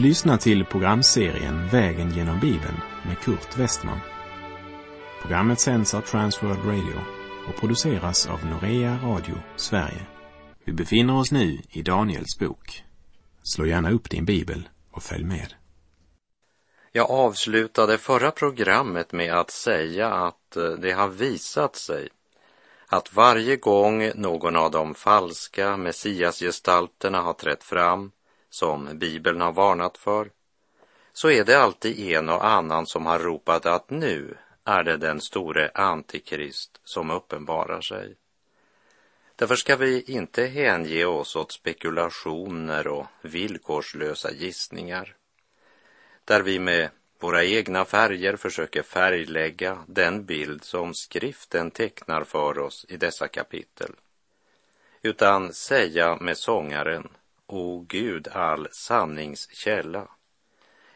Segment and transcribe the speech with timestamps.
[0.00, 4.00] Du lyssnar till programserien Vägen genom Bibeln med Kurt Westman.
[5.22, 7.00] Programmet sänds av Transworld Radio
[7.48, 10.06] och produceras av Norea Radio Sverige.
[10.64, 12.84] Vi befinner oss nu i Daniels bok.
[13.42, 15.54] Slå gärna upp din bibel och följ med.
[16.92, 22.08] Jag avslutade förra programmet med att säga att eh, det har visat sig
[22.86, 28.10] att varje gång någon av de falska messiasgestalterna har trätt fram,
[28.50, 30.30] som Bibeln har varnat för,
[31.12, 35.20] så är det alltid en och annan som har ropat att nu är det den
[35.20, 38.16] store antikrist som uppenbarar sig.
[39.36, 45.16] Därför ska vi inte hänge oss åt spekulationer och villkorslösa gissningar,
[46.24, 52.86] där vi med våra egna färger försöker färglägga den bild som skriften tecknar för oss
[52.88, 53.92] i dessa kapitel.
[55.02, 57.08] Utan säga med sångaren,
[57.52, 60.08] O Gud all sanningskälla,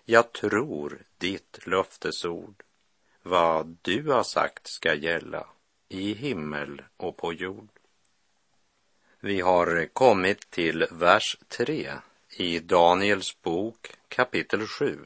[0.04, 2.62] jag tror ditt löftesord,
[3.22, 5.46] vad du har sagt ska gälla
[5.88, 7.68] i himmel och på jord.
[9.20, 11.92] Vi har kommit till vers 3
[12.36, 15.04] i Daniels bok kapitel 7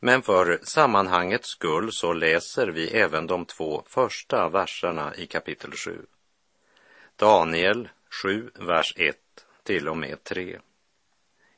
[0.00, 6.06] men för sammanhangets skull så läser vi även de två första verserna i kapitel 7.
[7.16, 7.88] Daniel
[8.22, 9.16] 7, vers 1
[9.62, 10.58] till och med tre.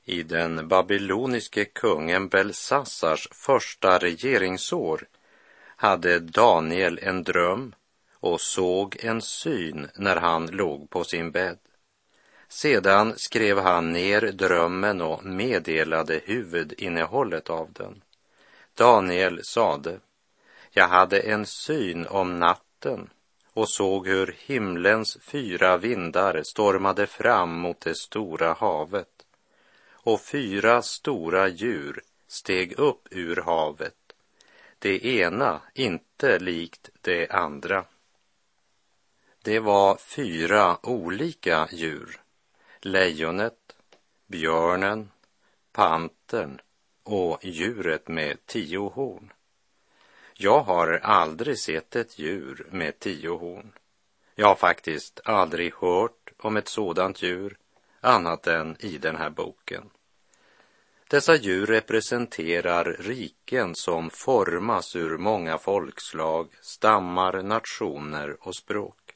[0.04, 5.06] I den babyloniske kungen Belsassars första regeringsår
[5.76, 7.74] hade Daniel en dröm
[8.14, 11.58] och såg en syn när han låg på sin bädd.
[12.48, 18.02] Sedan skrev han ner drömmen och meddelade huvudinnehållet av den.
[18.74, 20.00] Daniel sade,
[20.70, 23.10] jag hade en syn om natten
[23.52, 29.26] och såg hur himlens fyra vindar stormade fram mot det stora havet
[29.92, 34.12] och fyra stora djur steg upp ur havet,
[34.78, 37.84] det ena inte likt det andra.
[39.42, 42.20] Det var fyra olika djur,
[42.80, 43.76] lejonet,
[44.26, 45.10] björnen,
[45.72, 46.60] pantern
[47.02, 49.32] och djuret med tio horn.
[50.42, 53.72] Jag har aldrig sett ett djur med tio horn.
[54.34, 57.56] Jag har faktiskt aldrig hört om ett sådant djur
[58.00, 59.90] annat än i den här boken.
[61.08, 69.14] Dessa djur representerar riken som formas ur många folkslag, stammar, nationer och språk.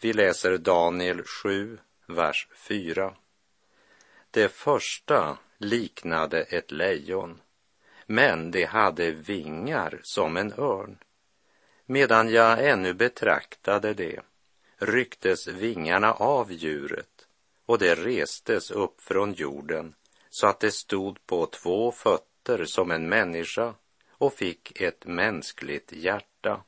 [0.00, 3.14] Vi läser Daniel 7, vers 4.
[4.30, 7.40] Det första liknade ett lejon,
[8.06, 10.98] men det hade vingar som en örn.
[11.86, 14.20] Medan jag ännu betraktade det
[14.78, 17.28] rycktes vingarna av djuret
[17.66, 19.94] och det restes upp från jorden
[20.30, 23.74] så att det stod på två fötter som en människa
[24.10, 26.62] och fick ett mänskligt hjärta.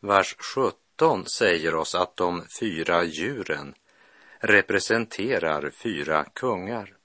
[0.00, 3.74] Vers 17 säger oss att de fyra djuren
[4.38, 6.96] representerar fyra kungar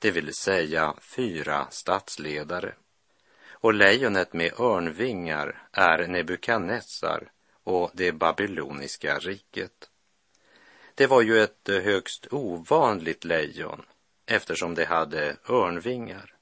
[0.00, 2.74] det vill säga fyra statsledare.
[3.50, 7.32] Och lejonet med örnvingar är Nebukadnessar
[7.64, 9.90] och det babyloniska riket.
[10.94, 13.82] Det var ju ett högst ovanligt lejon
[14.26, 16.34] eftersom det hade örnvingar.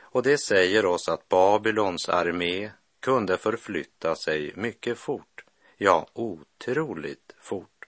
[0.00, 2.70] Och det säger oss att Babylons armé
[3.00, 5.44] kunde förflytta sig mycket fort,
[5.76, 7.79] ja, otroligt fort.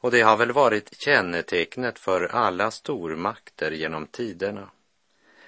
[0.00, 4.70] Och det har väl varit kännetecknet för alla stormakter genom tiderna.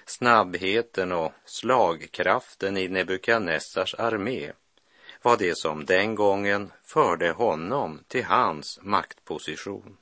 [0.05, 4.51] Snabbheten och slagkraften i Nebukadnessars armé
[5.21, 9.97] var det som den gången förde honom till hans maktposition.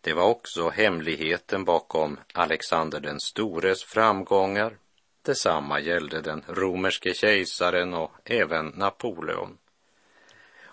[0.00, 4.76] Det var också hemligheten bakom Alexander den stores framgångar.
[5.22, 9.58] Detsamma gällde den romerske kejsaren och även Napoleon.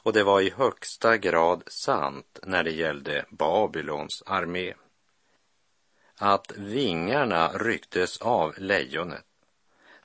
[0.04, 4.74] Och det var i högsta grad sant när det gällde Babylons armé.
[6.18, 9.26] Att vingarna rycktes av lejonet,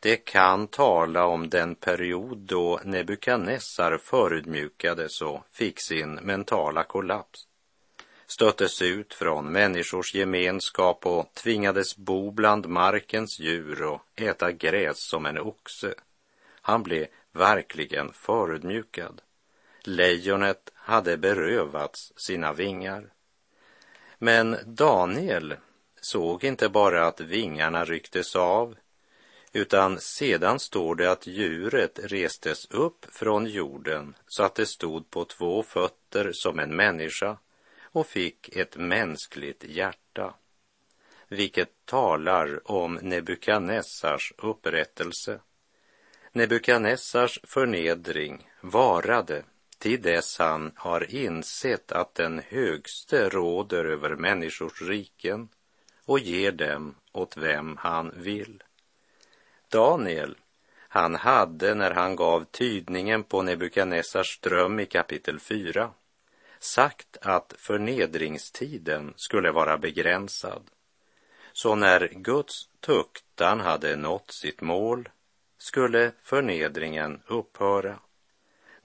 [0.01, 7.47] det kan tala om den period då Nebukadnessar förödmjukades och fick sin mentala kollaps
[8.27, 15.27] stöttes ut från människors gemenskap och tvingades bo bland markens djur och äta gräs som
[15.27, 15.95] en oxe.
[16.61, 19.23] Han blev verkligen förödmjukad.
[19.87, 23.13] Lejonet hade berövats sina vingar.
[24.19, 25.57] Men Daniel
[26.01, 28.77] såg inte bara att vingarna rycktes av,
[29.53, 35.25] utan sedan står det att djuret restes upp från jorden så att det stod på
[35.25, 37.39] två fötter som en människa
[37.83, 40.35] och fick ett mänskligt hjärta.
[41.29, 45.41] vilket talar om Nebukadnessars upprättelse.
[46.33, 49.45] Nebukadnessars förnedring varade
[49.79, 55.49] till dess han har insett att den högste råder över människors riken
[56.05, 58.63] och ger dem åt vem han vill.
[59.69, 60.37] Daniel,
[60.89, 65.91] han hade när han gav tydningen på Nebukadnessars dröm i kapitel 4
[66.59, 70.71] sagt att förnedringstiden skulle vara begränsad.
[71.53, 75.09] Så när Guds tuktan hade nått sitt mål
[75.59, 77.99] skulle förnedringen upphöra.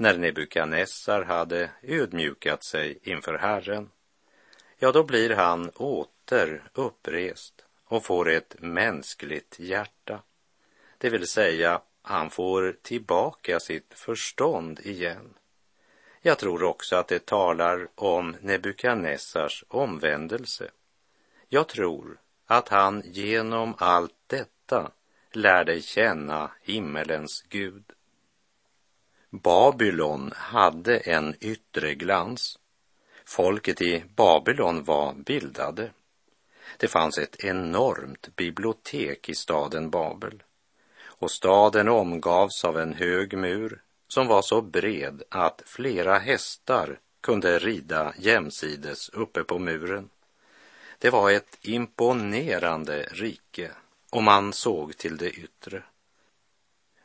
[0.02, 3.90] När Nebukadnessar hade ödmjukat sig inför Herren,
[4.78, 10.22] ja, då blir han åter upprest och får ett mänskligt hjärta.
[10.98, 15.34] Det vill säga, han får tillbaka sitt förstånd igen.
[16.22, 20.72] Jag tror också att det talar om Nebukadnessars omvändelse.
[21.50, 24.92] Jag tror att han genom allt detta
[25.32, 27.84] lärde känna himmelens Gud.
[29.34, 32.60] Babylon hade en yttre glans.
[33.26, 35.92] Folket i Babylon var bildade.
[36.78, 40.44] Det fanns ett enormt bibliotek i staden Babel
[41.04, 47.60] och staden omgavs av en hög mur som var så bred att flera hästar kunde
[47.60, 50.10] rida jämsides uppe på muren.
[51.00, 53.72] Det var ett imponerande rike
[54.10, 55.84] och man såg till det yttre.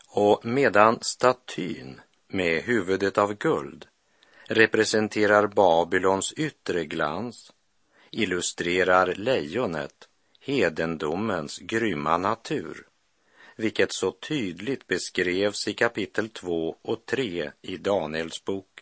[0.09, 3.87] Och medan statyn med huvudet av guld
[4.49, 7.53] representerar Babylons yttre glans
[8.11, 10.09] illustrerar lejonet
[10.41, 12.87] hedendomens grymma natur
[13.57, 18.76] vilket så tydligt beskrevs i kapitel 2 och 3 i Daniels bok.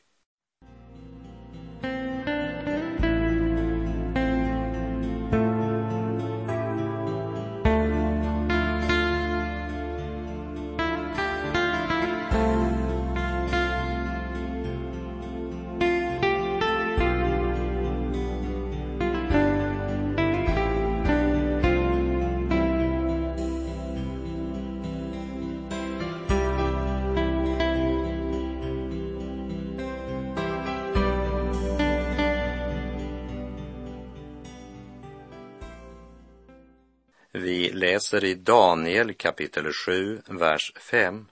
[37.36, 41.26] Vi läser i Daniel kapitel 7, vers 5.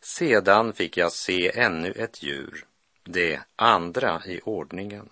[0.00, 2.66] Sedan fick jag se ännu ett djur,
[3.04, 5.08] det andra i ordningen.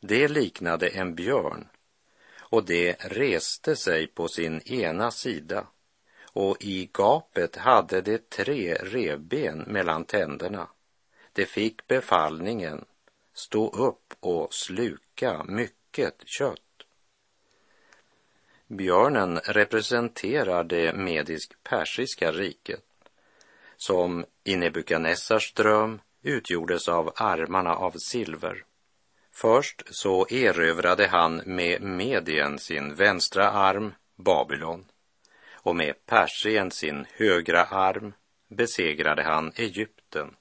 [0.00, 1.68] Det liknade en björn
[2.38, 5.66] och det reste sig på sin ena sida
[6.32, 10.68] och i gapet hade det tre revben mellan tänderna.
[11.32, 12.84] Det fick befallningen
[13.34, 16.65] stå upp och sluka mycket kött.
[18.68, 22.84] Björnen representerar det medisk-persiska riket
[23.76, 28.64] som i Nebukadnessars dröm utgjordes av armarna av silver.
[29.32, 34.84] Först så erövrade han med Medien sin vänstra arm, Babylon,
[35.52, 38.12] och med Persien sin högra arm
[38.48, 40.36] besegrade han Egypten.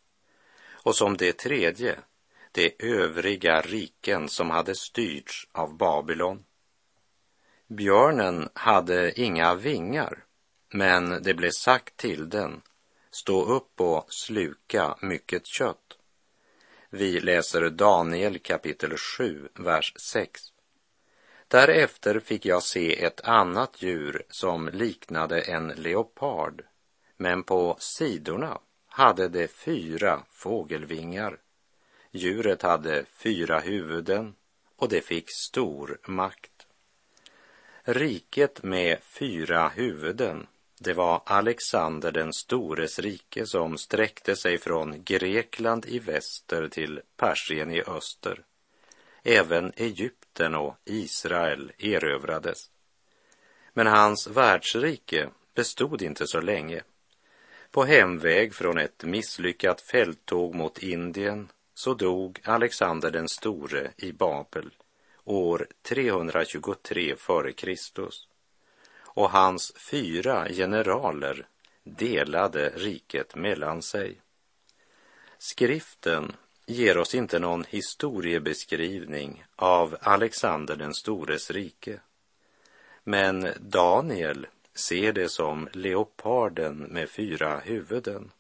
[0.71, 1.95] Och som det tredje,
[2.51, 6.43] de övriga riken som hade styrts av Babylon.
[7.67, 10.24] Björnen hade inga vingar,
[10.74, 12.62] men det blev sagt till den,
[13.12, 15.98] stå upp och sluka mycket kött.
[16.89, 20.41] Vi läser Daniel kapitel 7, vers 6.
[21.48, 26.63] Därefter fick jag se ett annat djur som liknade en leopard,
[27.17, 31.38] men på sidorna hade det fyra fågelvingar.
[32.12, 34.36] Djuret hade fyra huvuden
[34.75, 36.54] och det fick stor makt.
[37.87, 40.47] Riket med fyra huvuden,
[40.79, 47.71] det var Alexander den stores rike som sträckte sig från Grekland i väster till Persien
[47.71, 48.43] i öster.
[49.23, 52.69] Även Egypten och Israel erövrades.
[53.73, 56.81] Men hans världsrike bestod inte så länge.
[57.71, 64.71] På hemväg från ett misslyckat fälttåg mot Indien så dog Alexander den store i Babel
[65.25, 67.75] år 323 f.Kr.
[69.03, 71.48] och hans fyra generaler
[71.84, 74.22] delade riket mellan sig.
[75.38, 82.00] Skriften ger oss inte någon historiebeskrivning av Alexander den stores rike.
[83.03, 88.32] Men Daniel ser det som leoparden med fyra huvuden.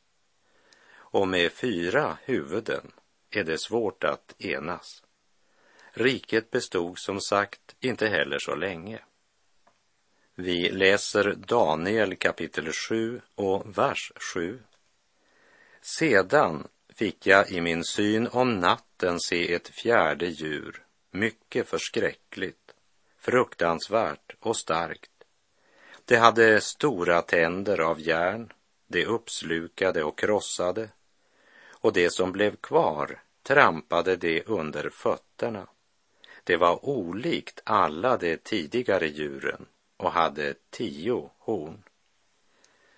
[0.95, 2.91] Och med fyra huvuden
[3.29, 5.04] är det svårt att enas.
[5.97, 8.99] Riket bestod som sagt inte heller så länge.
[10.35, 14.59] Vi läser Daniel kapitel 7 och vers 7.
[15.81, 22.73] Sedan fick jag i min syn om natten se ett fjärde djur, mycket förskräckligt,
[23.19, 25.11] fruktansvärt och starkt.
[26.05, 28.53] Det hade stora tänder av järn,
[28.87, 30.89] det uppslukade och krossade,
[31.69, 35.67] och det som blev kvar trampade det under fötterna.
[36.45, 39.65] Det var olikt alla de tidigare djuren
[39.97, 41.83] och hade tio horn.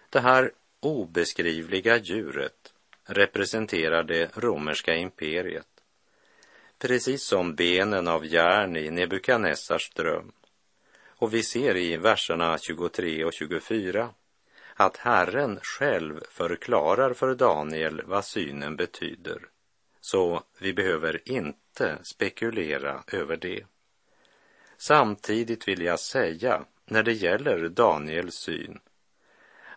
[0.10, 2.74] Det här obeskrivliga djuret
[3.04, 5.68] representerar det romerska imperiet,
[6.80, 10.32] precis som benen av järn i Nebukadnessars dröm.
[11.06, 14.10] Och vi ser i verserna 23 och 24
[14.74, 19.42] att Herren själv förklarar för Daniel vad synen betyder.
[20.02, 23.66] Så vi behöver inte inte spekulera över det.
[24.78, 28.80] Samtidigt vill jag säga när det gäller Daniels syn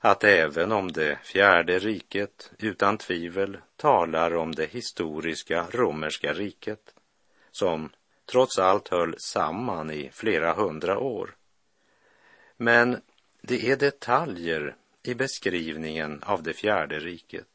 [0.00, 6.94] att även om det fjärde riket utan tvivel talar om det historiska romerska riket
[7.50, 7.90] som
[8.26, 11.36] trots allt höll samman i flera hundra år.
[12.56, 13.02] Men
[13.42, 17.46] det är detaljer i beskrivningen av det fjärde riket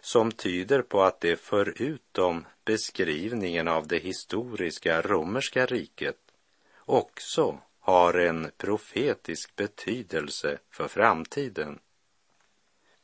[0.00, 6.18] som tyder på att det förutom beskrivningen av det historiska romerska riket
[6.78, 11.78] också har en profetisk betydelse för framtiden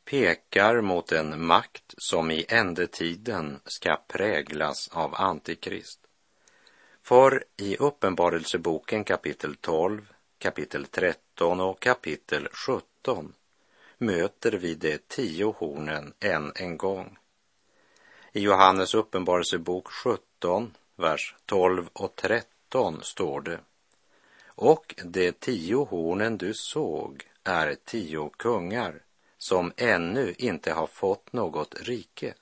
[0.05, 5.99] pekar mot en makt som i ändetiden ska präglas av Antikrist.
[7.01, 13.33] För i Uppenbarelseboken kapitel 12, kapitel 13 och kapitel 17
[13.97, 17.17] möter vi de tio hornen än en gång.
[18.35, 23.59] I Johannes uppenbarelsebok 17, vers 12 och 13 står det
[24.45, 29.01] och de tio hornen du såg är tio kungar
[29.37, 32.33] som ännu inte har fått något rike.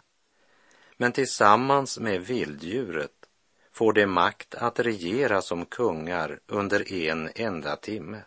[0.98, 3.29] Men tillsammans med vilddjuret
[3.71, 8.21] får de makt att regera som kungar under en enda timme.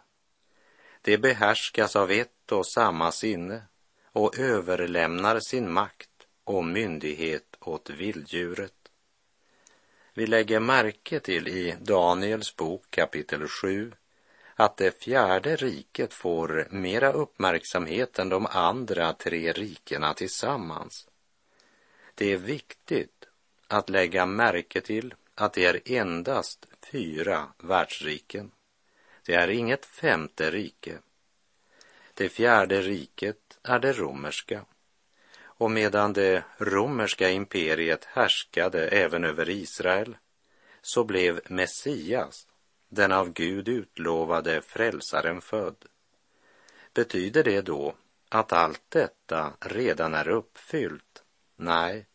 [1.02, 3.62] De behärskas av ett och samma sinne
[4.12, 6.10] och överlämnar sin makt
[6.44, 8.84] och myndighet åt vilddjuret.
[10.14, 13.92] Vi lägger märke till i Daniels bok kapitel 7
[14.54, 21.08] att det fjärde riket får mera uppmärksamhet än de andra tre rikena tillsammans.
[22.14, 23.24] Det är viktigt
[23.68, 28.50] att lägga märke till att det är endast fyra världsriken.
[29.26, 30.98] Det är inget femte rike.
[32.14, 34.64] Det fjärde riket är det romerska
[35.64, 40.16] och medan det romerska imperiet härskade även över Israel
[40.82, 42.46] så blev Messias,
[42.88, 45.84] den av Gud utlovade frälsaren, född.
[46.94, 47.94] Betyder det då
[48.28, 51.22] att allt detta redan är uppfyllt?
[51.56, 52.06] Nej,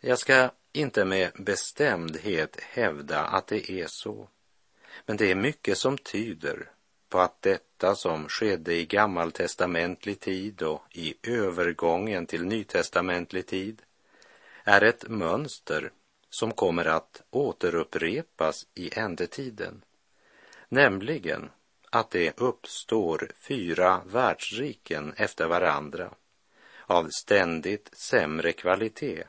[0.00, 4.28] jag ska inte med bestämdhet hävda att det är så.
[5.06, 6.70] Men det är mycket som tyder
[7.08, 13.82] på att detta som skedde i gammaltestamentlig tid och i övergången till nytestamentlig tid
[14.64, 15.92] är ett mönster
[16.30, 19.84] som kommer att återupprepas i ändetiden,
[20.68, 21.50] nämligen
[21.90, 26.10] att det uppstår fyra världsriken efter varandra
[26.86, 29.24] av ständigt sämre kvalitet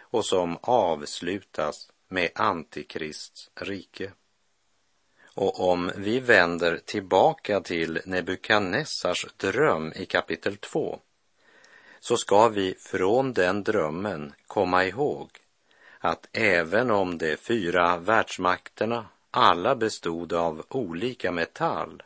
[0.00, 4.12] och som avslutas med Antikrists rike.
[5.40, 11.00] Och om vi vänder tillbaka till Nebukadnessars dröm i kapitel 2
[12.00, 15.30] så ska vi från den drömmen komma ihåg
[15.98, 22.02] att även om de fyra världsmakterna alla bestod av olika metall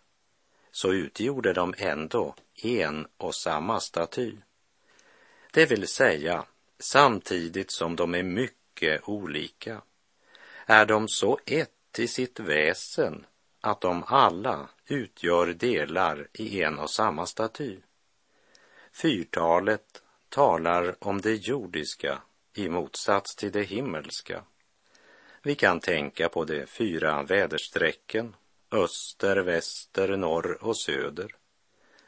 [0.73, 4.37] så utgjorde de ändå en och samma staty.
[5.53, 6.45] Det vill säga,
[6.79, 9.83] samtidigt som de är mycket olika
[10.67, 13.27] är de så ett till sitt väsen
[13.61, 17.81] att de alla utgör delar i en och samma staty.
[18.93, 22.23] Fyrtalet talar om det jordiska
[22.55, 24.45] i motsats till det himmelska.
[25.43, 28.37] Vi kan tänka på de fyra väderstrecken,
[28.71, 31.37] öster, väster, norr och söder.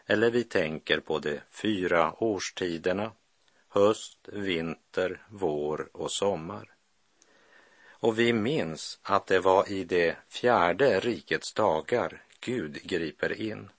[0.07, 3.13] Eller vi tänker på de fyra årstiderna,
[3.69, 6.74] höst, vinter, vår och sommar.
[8.05, 13.71] Och vi minns att det var i det fjärde rikets dagar Gud griper in.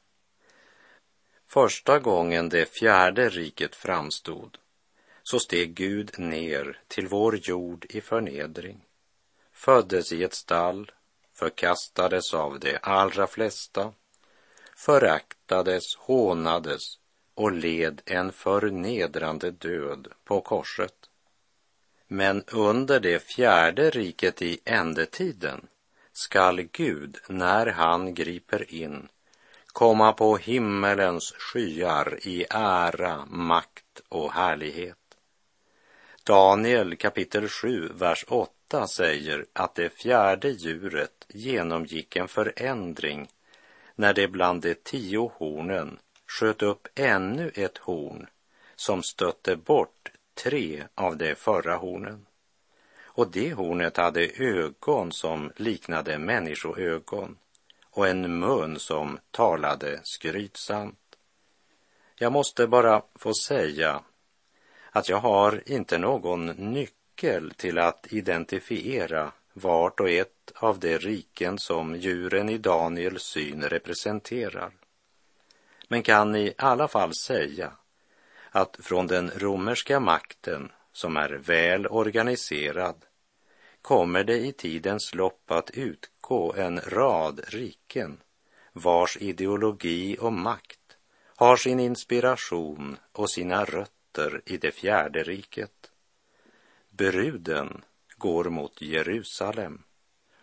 [1.47, 4.57] Första gången det fjärde riket framstod
[5.23, 8.85] så steg Gud ner till vår jord i förnedring,
[9.51, 10.91] föddes i ett stall,
[11.33, 13.93] förkastades av de allra flesta
[14.75, 16.99] föraktades, hånades
[17.33, 21.09] och led en förnedrande död på korset.
[22.07, 25.67] Men under det fjärde riket i ändetiden
[26.11, 29.07] skall Gud, när han griper in,
[29.67, 34.97] komma på himmelens skyar i ära, makt och härlighet.
[36.23, 43.29] Daniel kapitel 7, vers 8 säger att det fjärde djuret genomgick en förändring
[43.95, 48.27] när det bland de tio hornen sköt upp ännu ett horn
[48.75, 52.25] som stötte bort tre av de förra hornen.
[53.03, 57.37] Och det hornet hade ögon som liknade människoögon
[57.89, 61.17] och en mun som talade skrytsamt.
[62.15, 64.01] Jag måste bara få säga
[64.89, 71.59] att jag har inte någon nyckel till att identifiera vart och ett av de riken
[71.59, 74.71] som djuren i Daniels syn representerar.
[75.87, 77.71] Men kan i alla fall säga
[78.55, 83.05] att från den romerska makten, som är väl organiserad,
[83.81, 88.17] kommer det i tidens lopp att utgå en rad riken
[88.73, 90.97] vars ideologi och makt
[91.35, 95.91] har sin inspiration och sina rötter i det fjärde riket.
[96.89, 97.83] Bruden
[98.17, 99.83] går mot Jerusalem,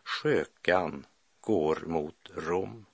[0.05, 1.07] skökan
[1.41, 2.87] går mot Rom.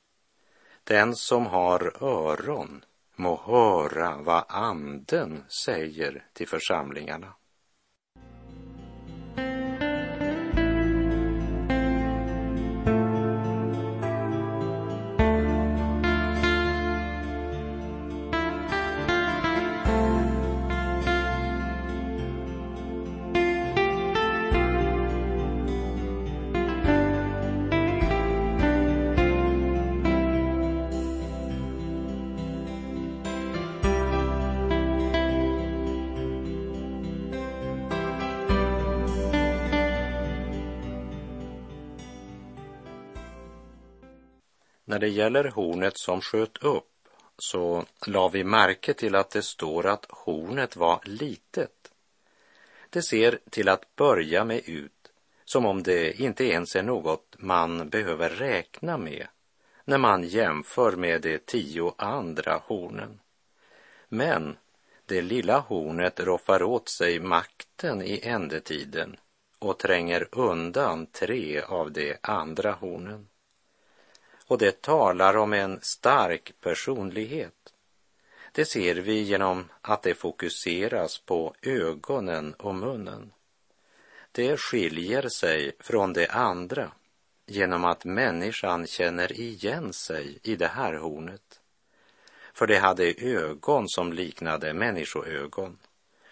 [0.85, 2.85] Den som har öron
[3.19, 7.35] må höra vad anden säger till församlingarna.
[44.89, 49.87] När det gäller hornet som sköt upp så la vi märke till att det står
[49.87, 51.93] att hornet var litet.
[52.91, 55.13] Det ser till att börja med ut
[55.45, 59.27] som om det inte ens är något man behöver räkna med
[59.85, 63.21] när man jämför med de tio andra hornen.
[64.09, 64.57] Men
[65.07, 69.17] det lilla hornet roffar åt sig makten i ändetiden
[69.59, 73.29] och tränger undan tre av de andra hornen.
[74.49, 77.73] Och det talar om en stark personlighet.
[78.53, 83.33] Det ser vi genom att det fokuseras på ögonen och munnen.
[84.33, 86.93] Det skiljer sig från det andra
[87.47, 91.61] genom att människan känner igen sig i det här hornet.
[92.53, 95.79] För det hade ögon som liknade människoögon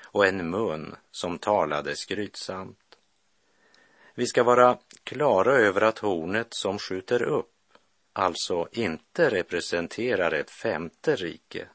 [0.02, 2.98] och en mun som talade skrytsamt.
[4.14, 7.55] Vi ska vara klara över att hornet som skjuter upp
[8.18, 11.68] alltså inte representerar ett femte rike,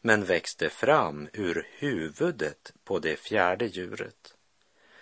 [0.00, 4.34] men växte fram ur huvudet på det fjärde djuret.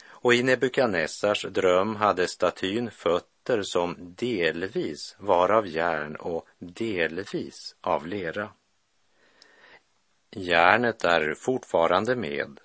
[0.06, 8.06] Och i Nebukadnessars dröm hade statyn fötter som delvis var av järn och delvis av
[8.06, 8.50] lera.
[10.30, 12.60] Järnet är fortfarande med.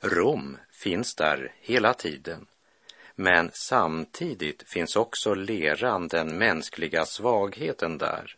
[0.00, 2.46] Rom finns där hela tiden
[3.14, 8.36] men samtidigt finns också leran, den mänskliga svagheten där.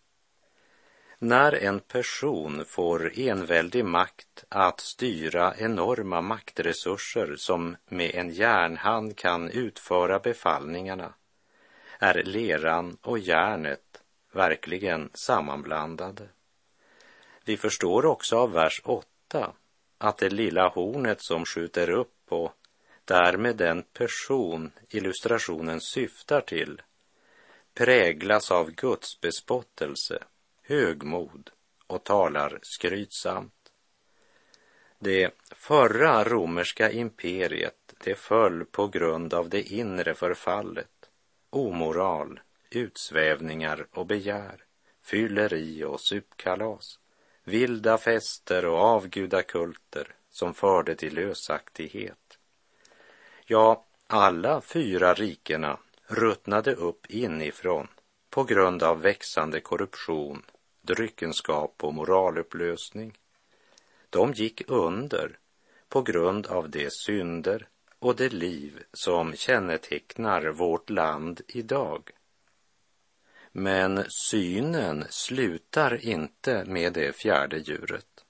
[1.18, 9.50] När en person får enväldig makt att styra enorma maktresurser som med en järnhand kan
[9.50, 11.14] utföra befallningarna
[11.98, 16.28] är leran och järnet verkligen sammanblandade.
[17.44, 19.52] Vi förstår också av vers 8
[19.98, 22.52] att det lilla hornet som skjuter upp och
[23.04, 26.82] därmed den person illustrationen syftar till
[27.74, 30.18] präglas av Guds bespottelse,
[30.62, 31.50] högmod
[31.86, 33.52] och talar skrytsamt.
[34.98, 41.10] Det förra romerska imperiet, det föll på grund av det inre förfallet,
[41.50, 42.40] omoral,
[42.70, 44.64] utsvävningar och begär,
[45.02, 46.98] fylleri och supkalas,
[47.44, 52.23] vilda fester och avgudakulter som förde till lösaktighet.
[53.46, 57.88] Ja, alla fyra rikena ruttnade upp inifrån
[58.30, 60.42] på grund av växande korruption,
[60.82, 63.18] dryckenskap och moralupplösning.
[64.10, 65.38] De gick under
[65.88, 72.10] på grund av de synder och det liv som kännetecknar vårt land idag.
[73.52, 78.24] Men synen slutar inte med det fjärde djuret.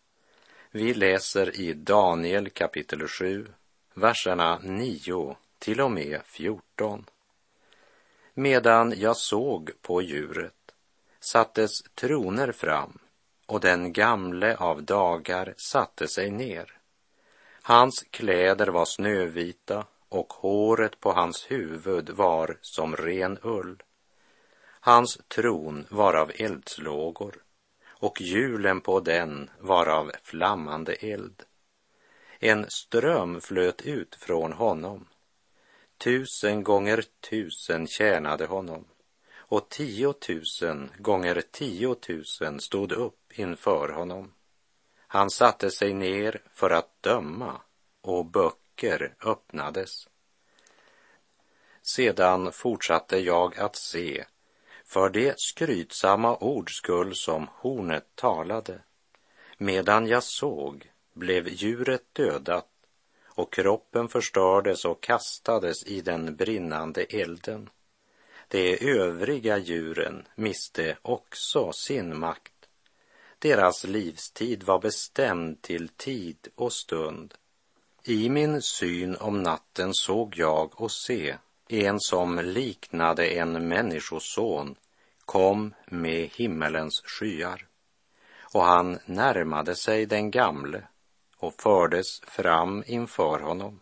[0.71, 3.47] Vi läser i Daniel kapitel 7,
[3.95, 7.05] verserna 9 till och med 14.
[8.35, 10.75] Medan jag såg på djuret
[11.21, 12.99] sattes troner fram
[13.47, 16.79] och den gamle av dagar satte sig ner.
[17.63, 23.83] Hans kläder var snövita och håret på hans huvud var som ren ull.
[24.81, 27.35] Hans tron var av eldslågor
[27.89, 31.43] och hjulen på den var av flammande eld.
[32.39, 35.09] En ström flöt ut från honom.
[35.99, 38.85] Tusen gånger tusen tjänade honom
[39.55, 44.33] och tiotusen gånger tiotusen stod upp inför honom.
[44.97, 47.61] Han satte sig ner för att döma
[48.01, 50.09] och böcker öppnades.
[51.83, 54.25] Sedan fortsatte jag att se
[54.85, 58.81] för det skrytsamma ords skull som hornet talade.
[59.59, 62.69] Medan jag såg blev djuret dödat
[63.25, 67.71] och kroppen förstördes och kastades i den brinnande elden.
[68.49, 72.53] De övriga djuren miste också sin makt.
[73.39, 77.35] Deras livstid var bestämd till tid och stund.
[78.05, 81.37] I min syn om natten såg jag och se
[81.69, 84.77] en som liknade en människoson
[85.25, 87.67] kom med himmelens skyar
[88.55, 90.83] och han närmade sig den gamle
[91.45, 93.81] och fördes fram inför honom.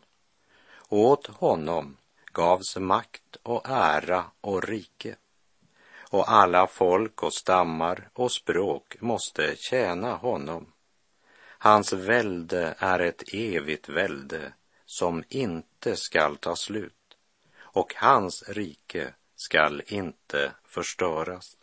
[0.88, 1.96] Åt honom
[2.32, 5.16] gavs makt och ära och rike
[6.10, 10.72] och alla folk och stammar och språk måste tjäna honom.
[11.58, 14.52] Hans välde är ett evigt välde
[14.86, 17.16] som inte skall ta slut
[17.54, 21.56] och hans rike skall inte förstöras.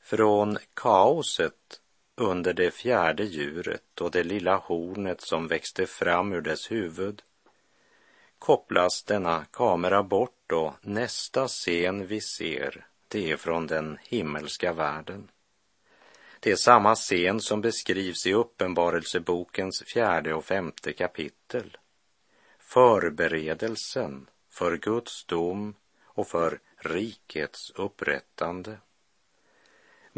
[0.00, 1.80] Från kaoset
[2.16, 7.22] under det fjärde djuret och det lilla hornet som växte fram ur dess huvud
[8.38, 15.28] kopplas denna kamera bort och nästa scen vi ser, det är från den himmelska världen.
[16.40, 21.76] Det är samma scen som beskrivs i Uppenbarelsebokens fjärde och femte kapitel.
[22.58, 25.74] Förberedelsen för Guds dom
[26.04, 28.78] och för rikets upprättande.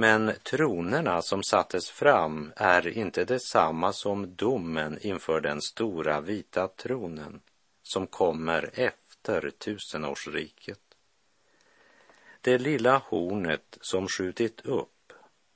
[0.00, 7.40] Men tronerna som sattes fram är inte detsamma som domen inför den stora vita tronen
[7.82, 10.80] som kommer efter tusenårsriket.
[12.40, 15.12] Det lilla hornet som skjutit upp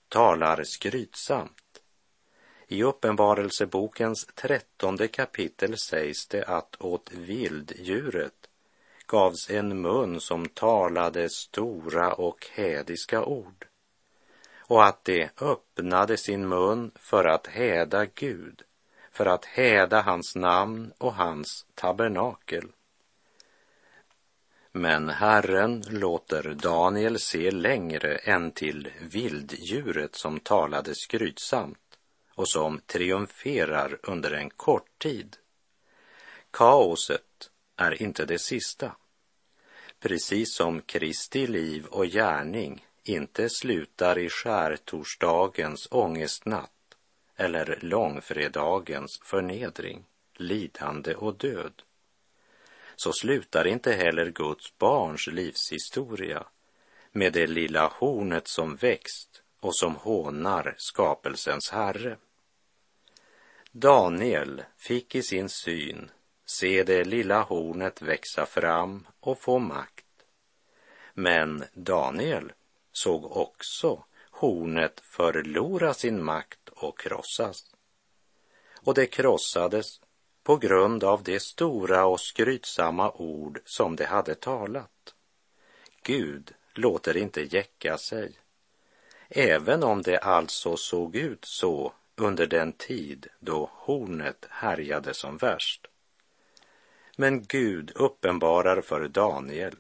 [0.09, 1.81] talar skrytsamt.
[2.69, 8.49] I Uppenbarelsebokens trettonde kapitel sägs det att åt vilddjuret
[9.07, 13.67] gavs en mun som talade stora och hädiska ord
[14.73, 18.63] och att de öppnade sin mun för att häda Gud,
[19.11, 22.69] för att häda hans namn och hans tabernakel.
[24.73, 31.99] Men Herren låter Daniel se längre än till vilddjuret som talade skrytsamt
[32.35, 35.37] och som triumferar under en kort tid.
[36.51, 38.97] Kaoset är inte det sista.
[40.01, 46.71] Precis som Kristi liv och gärning inte slutar i skärtorsdagens ångestnatt
[47.37, 50.05] eller långfredagens förnedring,
[50.37, 51.83] lidande och död,
[52.97, 56.47] så slutar inte heller Guds barns livshistoria
[57.13, 62.17] med det lilla hornet som växt och som hånar skapelsens herre.
[63.73, 66.11] Daniel fick i sin syn
[66.45, 70.05] se det lilla hornet växa fram och få makt.
[71.15, 72.53] Men Daniel
[72.93, 77.75] såg också hornet förlora sin makt och krossas.
[78.85, 80.01] Och det krossades
[80.43, 85.15] på grund av de stora och skrytsamma ord som det hade talat.
[86.03, 88.39] Gud låter inte jäcka sig.
[89.29, 95.87] Även om det alltså såg ut så under den tid då hornet härjade som värst.
[97.17, 99.77] Men Gud uppenbarar för Daniel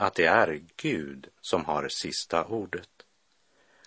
[0.00, 3.06] att det är Gud som har sista ordet.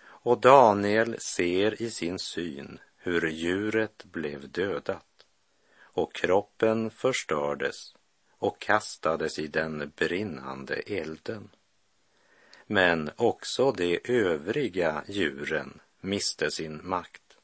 [0.04, 5.26] Och Daniel ser i sin syn hur djuret blev dödat
[5.76, 7.94] och kroppen förstördes
[8.30, 11.50] och kastades i den brinnande elden.
[12.66, 17.36] Men också de övriga djuren miste sin makt.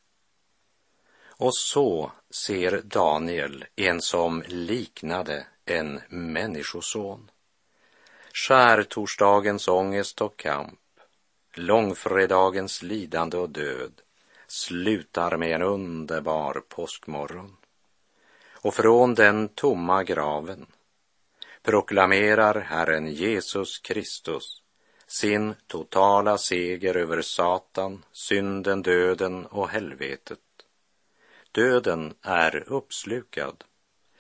[1.22, 7.30] Och så ser Daniel en som liknade en människoson.
[8.34, 10.80] Skärtorsdagens ångest och kamp
[11.54, 13.92] långfredagens lidande och död
[14.46, 17.56] slutar med en underbar påskmorgon.
[18.52, 20.66] Och från den tomma graven
[21.62, 24.62] proklamerar Herren Jesus Kristus
[25.06, 30.38] sin totala seger över Satan, synden, döden och helvetet.
[31.52, 33.64] Döden är uppslukad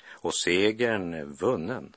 [0.08, 1.96] och segern vunnen.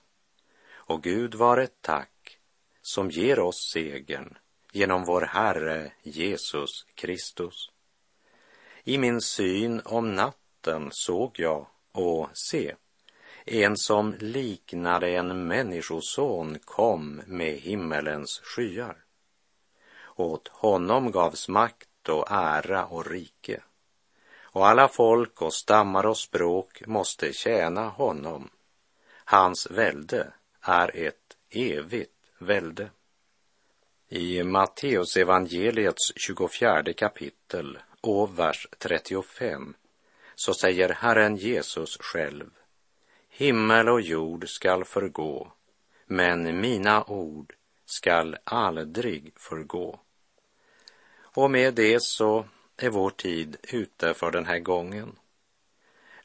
[0.85, 2.39] Och Gud var ett tack
[2.81, 4.37] som ger oss segern
[4.71, 7.71] genom vår Herre Jesus Kristus.
[8.83, 12.75] I min syn om natten såg jag och se,
[13.45, 18.97] en som liknade en människoson kom med himmelens skyar.
[20.15, 23.63] Åt honom gavs makt och ära och rike.
[24.41, 28.49] Och alla folk och stammar och språk måste tjäna honom.
[29.25, 32.89] Hans välde är ett evigt välde.
[34.09, 39.73] I Matteus evangeliets 24 kapitel och vers 35
[40.35, 42.49] så säger Herren Jesus själv
[43.29, 45.51] Himmel och jord skall förgå,
[46.05, 47.53] men mina ord
[47.85, 49.99] skall aldrig förgå.
[51.21, 52.45] Och med det så
[52.77, 55.15] är vår tid ute för den här gången.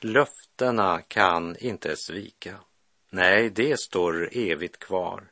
[0.00, 2.60] Löftena kan inte svika.
[3.10, 5.30] Nej, det står evigt kvar.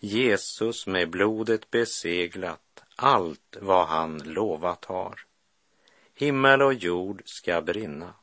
[0.00, 5.20] Jesus med blodet beseglat allt vad han lovat har.
[6.14, 8.14] Himmel och jord ska brinna,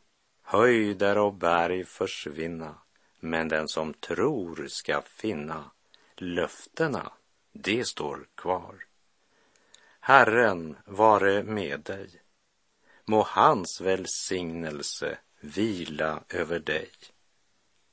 [0.42, 2.76] höjder och berg försvinna,
[3.20, 5.72] men den som tror ska finna
[6.18, 7.12] löftena,
[7.52, 8.86] det står kvar.
[10.00, 12.10] Herren vare med dig.
[13.06, 16.90] Må hans välsignelse vila över dig.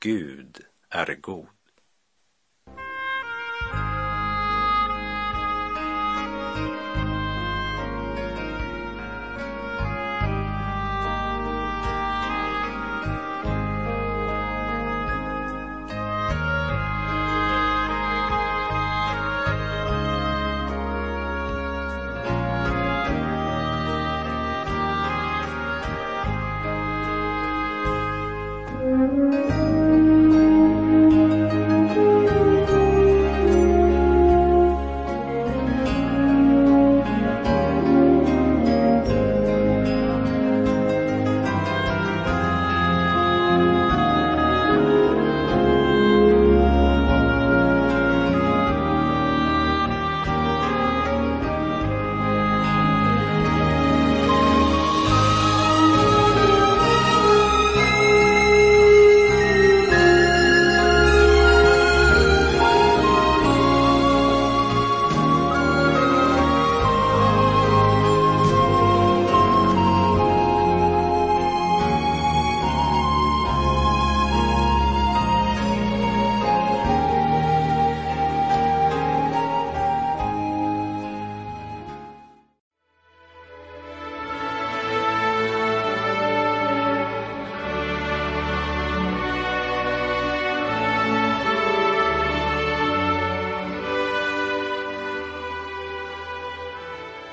[0.02, 0.60] Gud
[0.90, 1.48] är god.